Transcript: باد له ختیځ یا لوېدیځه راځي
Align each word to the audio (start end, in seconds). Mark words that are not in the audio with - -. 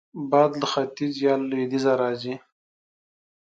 باد 0.29 0.51
له 0.61 0.67
ختیځ 0.73 1.13
یا 1.25 1.33
لوېدیځه 1.49 1.91
راځي 2.01 2.33